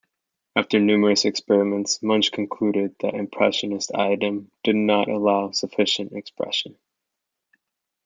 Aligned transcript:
After 0.55 0.79
numerous 0.79 1.25
experiments, 1.25 2.01
Munch 2.01 2.31
concluded 2.31 2.95
that 3.01 3.11
the 3.13 3.19
Impressionist 3.19 3.91
idiom 3.95 4.49
did 4.63 4.75
not 4.75 5.07
allow 5.09 5.51
sufficient 5.51 6.13
expression. 6.13 6.75